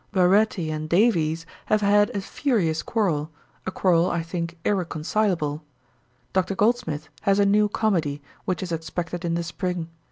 [0.13, 3.29] 'Baretti and Davies have had a furious quarrel;
[3.67, 5.61] a quarrel, I think, irreconcileable.
[6.33, 6.55] Dr.
[6.55, 9.89] Goldsmith has a new comedy, which is expected in the spring.